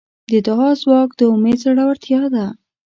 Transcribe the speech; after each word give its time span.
د 0.31 0.33
دعا 0.47 0.69
ځواک 0.81 1.09
د 1.19 1.21
امید 1.33 1.57
زړورتیا 1.65 2.21
ده. 2.33 2.45